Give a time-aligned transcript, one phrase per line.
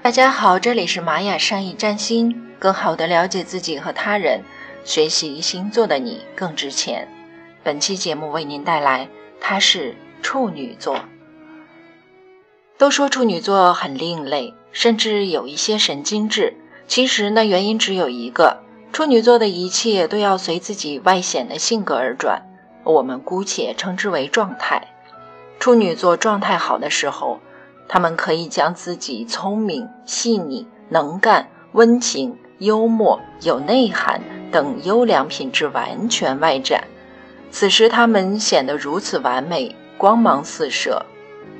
[0.00, 4.42] 大家好，这里是玛雅善意占星，更好的了解自己和他人，
[4.84, 7.08] 学习星座的你更值钱。
[7.64, 9.08] 本期节目为您带来，
[9.40, 10.96] 他是处女座。
[12.78, 16.54] 都说处女座很另类，甚至有一些神经质。
[16.86, 18.62] 其实呢，原因只有一个：
[18.92, 22.42] 处女座的一切都要随自己外显的性格而转。
[22.84, 24.88] 我们姑且称之为状态。
[25.58, 27.40] 处女座状态好的时候。
[27.88, 34.20] 他们可以将自己聪明、细腻、能干、温情、幽默、有内涵
[34.52, 36.84] 等优良品质完全外展。
[37.50, 41.02] 此时，他们显得如此完美、光芒四射，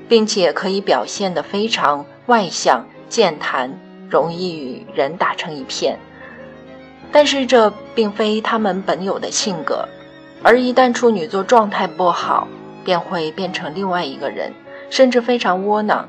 [0.06, 3.73] 并且可以表现得非常外向、健谈，
[4.10, 5.98] 容易与人打成一片。
[7.10, 9.88] 但是，这并非他们本有的性格，
[10.42, 12.46] 而一旦处女座状态不好，
[12.84, 14.52] 便会变成另外一个人，
[14.90, 16.07] 甚至非常窝囊。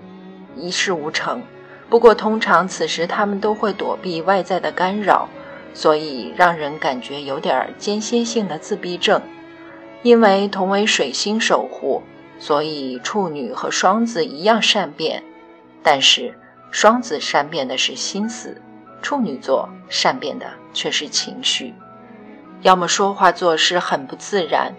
[0.59, 1.41] 一事无成，
[1.89, 5.27] 不过通常此时他们都会躲避外在的干扰，
[5.73, 9.21] 所以让人感觉有点间歇性的自闭症。
[10.01, 12.03] 因为同为水星守护，
[12.39, 15.23] 所以处女和双子一样善变，
[15.83, 16.33] 但是
[16.71, 18.61] 双子善变的是心思，
[19.01, 21.73] 处女座善变的却是情绪。
[22.61, 24.73] 要么说话做事很不自然，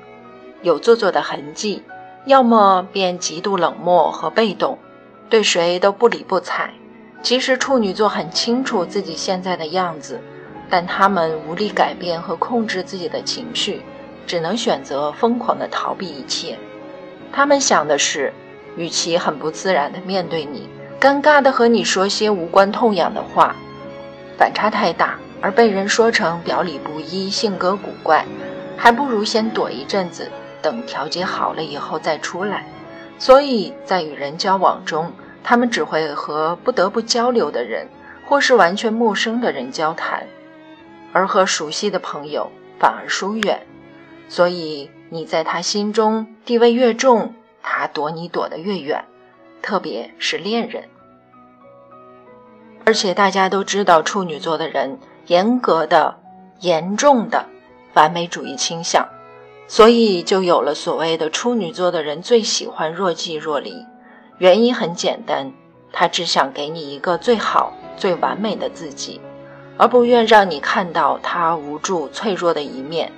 [0.62, 1.82] 有做作的痕迹；
[2.24, 4.78] 要么便极度冷漠和被动。
[5.30, 6.70] 对谁都不理不睬。
[7.22, 10.20] 其实处女座很清楚自己现在的样子，
[10.68, 13.82] 但他们无力改变和控制自己的情绪，
[14.26, 16.58] 只能选择疯狂地逃避一切。
[17.30, 18.32] 他们想的是，
[18.76, 20.68] 与其很不自然地面对你，
[21.00, 23.54] 尴尬地和你说些无关痛痒的话，
[24.36, 28.24] 反差太大，而被人说成表里不一、性格古怪，
[28.76, 30.28] 还不如先躲一阵子，
[30.62, 32.66] 等调节好了以后再出来。
[33.18, 37.88] 所以在与人交往中，他们只会和不得不交流的人，
[38.26, 40.26] 或是完全陌生的人交谈，
[41.12, 43.66] 而和熟悉的朋友反而疏远。
[44.28, 49.04] 所以你在他心中地位越重，他躲你躲得越远，
[49.60, 50.84] 特别是恋人。
[52.84, 56.18] 而且大家都知道，处女座的人严格的、
[56.60, 57.46] 严重的
[57.94, 59.08] 完美主义倾向。
[59.68, 63.86] 所以就有了所谓的处女座的人最喜欢若即若离，
[64.40, 65.52] 原因很简单，
[65.92, 69.20] 他只想给你一个最好、最完美的自己，
[69.76, 73.12] 而不愿让你看到他无助、脆弱的一面。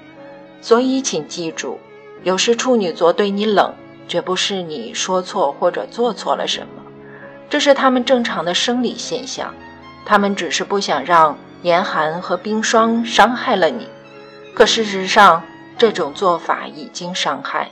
[0.60, 1.78] 所以，请记住，
[2.25, 3.72] 有时处女座对你冷，
[4.09, 6.83] 绝不是你说错或者做错了什么，
[7.49, 9.54] 这是他们正常的生理现象。
[10.04, 13.87] 他们只是不想让严寒和冰霜伤害了你，
[14.53, 15.43] 可事实上。
[15.78, 17.71] 这种做法已经伤害，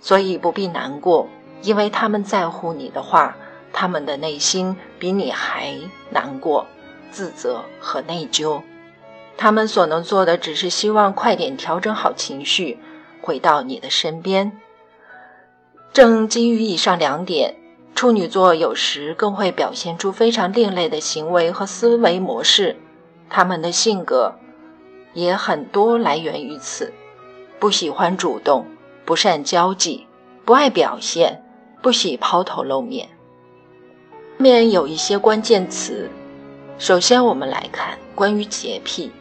[0.00, 1.28] 所以不必难过，
[1.64, 3.34] 因为他们在乎你的话，
[3.72, 5.74] 他们的内心比你还
[6.10, 6.66] 难过、
[7.10, 8.60] 自责和内疚。
[9.36, 12.78] 他们所能做的，只是希望快点调整好情绪，
[13.22, 14.52] 回到你的身边。
[15.92, 17.56] 正基于以上两点，
[17.94, 22.76] 处女座有时更会表现出非常另类的行为和思维模式，
[23.30, 24.34] 他们的性格。
[25.14, 26.92] 也很多来源于此，
[27.60, 28.66] 不喜欢主动，
[29.04, 30.08] 不善交际，
[30.44, 31.43] 不爱表现，
[31.84, 33.06] 不喜抛头露面。
[34.38, 36.08] 面有一些关键词，
[36.78, 39.12] 首先我们来看关于洁癖，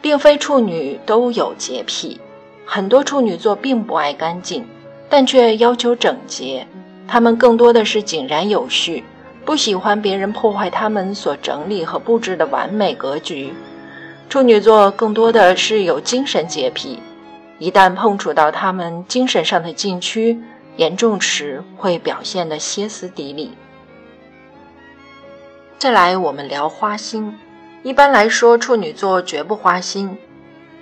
[0.00, 2.20] 并非处女都有洁癖，
[2.64, 4.64] 很多处女座并不爱干净，
[5.08, 6.64] 但却要求整洁，
[7.08, 9.02] 他们更多的是井然有序，
[9.44, 13.52] 不喜欢别人破坏他们所整理和布置的完美格局。
[14.28, 17.00] 处女座更多的是有精神洁癖，
[17.58, 20.40] 一旦碰触到他们精神上的禁区，
[20.80, 23.52] 严重时会表现得歇斯底里。
[25.76, 27.38] 再来，我们聊花心。
[27.82, 30.16] 一般来说，处女座绝不花心，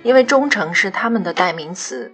[0.01, 2.13] 因为忠诚是他们的代名词。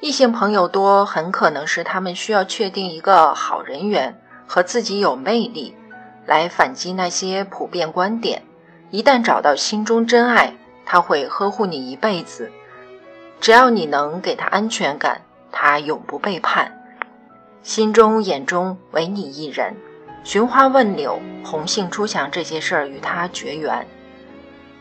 [0.00, 5.74] 异性朋友多，很可能是他们需要确定一个好人缘和自己有魅力，
[6.26, 8.42] 来反击那些普遍观点。
[8.90, 10.54] 一旦找到心中真爱，
[10.84, 12.52] 他会呵护你一辈子。
[13.40, 16.75] 只要你能给他安全感，他永不背叛。
[17.66, 19.74] 心中眼中唯你一人，
[20.22, 23.84] 寻花问柳、红杏出墙这些事儿与他绝缘。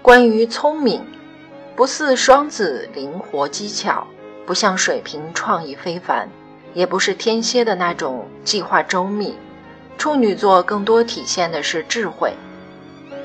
[0.04, 1.04] 关于聪明，
[1.76, 4.06] 不似双子灵活机巧，
[4.46, 6.30] 不像水瓶创意非凡，
[6.76, 9.34] 也不是天蝎的那种计划周密。
[9.98, 12.34] 处女座更多体现的是智慧、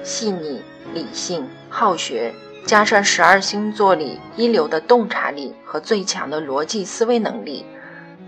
[0.02, 0.62] 细腻。
[0.94, 2.34] 理性、好学，
[2.64, 7.64] 加上十二星座里一流的洞察力和最强的逻辑思维能力，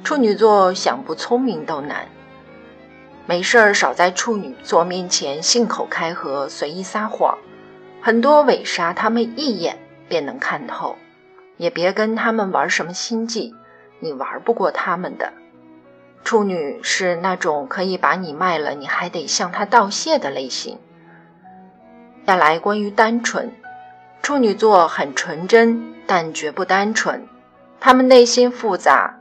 [0.04, 2.06] 处女座想不聪明都难。
[3.24, 7.38] 没事儿少在处女座面前信口开河、随意撒谎，
[8.00, 9.78] 很多伪杀他们一眼
[10.08, 10.96] 便能看透。
[11.56, 13.54] 也别跟他们玩什么心计，
[14.00, 15.32] 你玩不过他们的。
[16.24, 20.78] 处女是那种可以把你卖了，你还得向他道谢的类型。
[22.26, 23.52] 再来，关于单纯，
[24.22, 27.24] 处女座很纯真，但绝不单纯。
[27.78, 29.16] 他们内心复杂，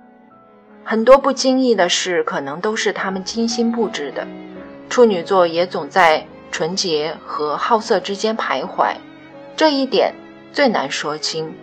[0.83, 4.27] 很多不经意的事可能都是他们精心布置的。
[4.89, 8.93] 处女座也总在纯洁和好色之间徘徊，
[9.55, 10.13] 这一点
[10.51, 11.53] 最难说清。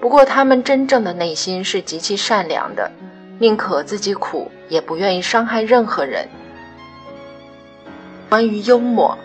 [0.00, 2.90] 不过，他们真正的内心是极其善良的，
[3.38, 6.28] 宁可自己苦，也不愿意伤害任何人。
[8.28, 9.18] 关于幽默，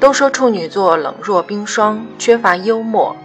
[0.00, 3.16] 都说处女座冷若冰霜，缺乏幽默，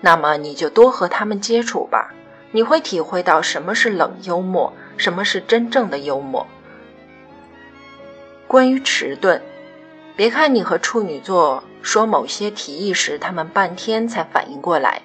[0.00, 2.14] 那么你就多和他们接触吧。
[2.50, 6.46] 你会体会到什么是冷幽默，什么是真正的幽默。
[8.46, 9.42] 关于迟钝，
[10.16, 15.02] 别看你和处女座说某些提议时，他们半天才反应过来，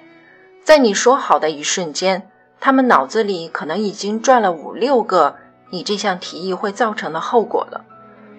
[0.62, 5.36] 在你说好的一瞬间，他们脑子里可能已经转了五六个
[5.68, 7.84] 你这项提议会造成的后果了。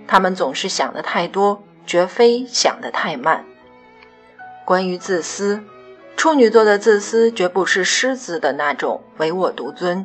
[0.07, 3.45] 他们总是想的太多，绝非想的太慢。
[4.65, 5.63] 关于自私。
[6.25, 10.04] 处女座的自私绝不是狮子的那种唯我独尊，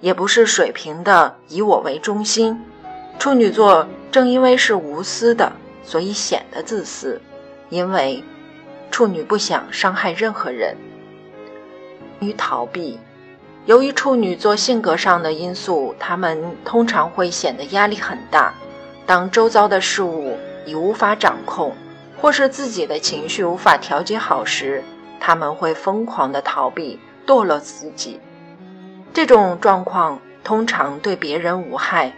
[0.00, 2.60] 也不是水瓶的以我为中心。
[3.16, 5.52] 处女座正因为是无私的，
[5.84, 7.20] 所以显得自私，
[7.68, 8.24] 因为
[8.90, 10.76] 处女不想伤害任何人。
[12.18, 12.98] 于逃避，
[13.64, 18.52] 由于处女座性格上的因素，他们通常会显得压力很大。
[19.06, 20.36] 当周遭的事物
[20.66, 21.72] 已无法掌控，
[22.20, 24.82] 或是自己的情绪无法调节好时，
[25.24, 28.18] 他们会疯狂的逃避，堕落自己。
[29.14, 32.12] 这种状况通常对别人无害，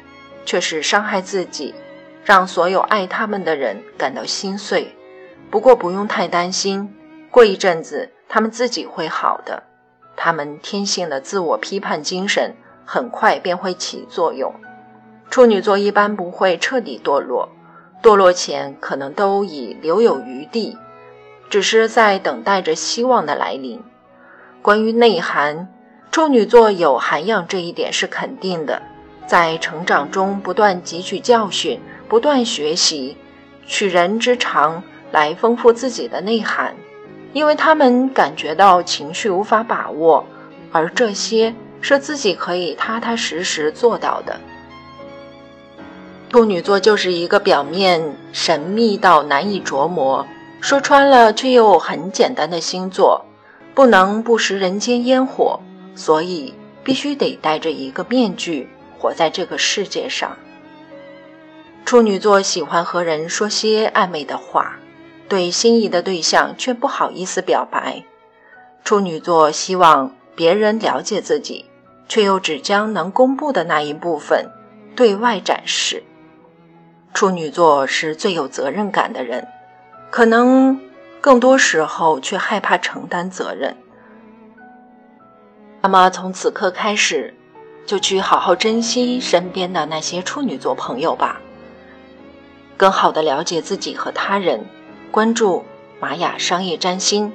[0.47, 1.75] 却是伤害自己，
[2.25, 4.97] 让所有爱他们的人感到心碎。
[5.51, 6.97] 不过不用太担心，
[7.31, 9.65] 过一阵子他们自己会好的。
[10.17, 14.51] 他们天性的自我批判精神很快便会起作用。
[15.29, 17.51] 处女座一般不会彻底堕落，
[18.03, 20.79] 堕落前可能都已留有余地。
[21.55, 23.81] 只是在等待着希望的来临。
[24.61, 25.69] 关于内涵，
[26.11, 28.83] 处女座有涵养这一点是肯定的，
[29.25, 33.17] 在成长中不断汲取教训，不断学习，
[33.69, 36.75] 取人之长来丰富自己的内涵。
[37.33, 40.27] 因为他们感觉到情绪无法把握，
[40.73, 44.41] 而这些是自己可以踏踏实实做到的。
[46.33, 50.27] 处女座就是一个表面神秘到难以琢磨。
[50.65, 53.27] 说穿了，却又很简单的星座，
[53.75, 55.61] 不能不食人间烟火，
[55.95, 60.35] 所以必须得戴着一个面具活在这个世界上。
[61.85, 64.77] 处女座喜欢和人说些暧昧的话，
[65.29, 68.03] 对心仪的对象却不好意思表白。
[68.85, 71.67] 处女座希望别人了解自己，
[72.09, 74.47] 却又只将能公布的那一部分
[74.97, 76.03] 对外展示。
[77.13, 79.47] 处女座是最有责任感的人。
[80.15, 80.79] 可能
[81.21, 83.77] 更多时候却害怕承担责任。
[85.83, 87.35] 那么从此刻开始，
[87.85, 91.41] 就去好好珍惜身边的那些处女座朋友吧，
[92.77, 94.65] 更好的了解自己和他人。
[95.11, 95.65] 关注
[95.99, 97.33] 玛雅商业占星，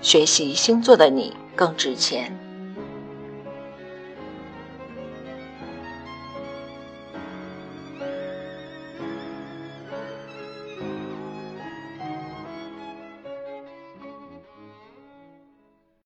[0.00, 2.34] 学习星座的你更值钱。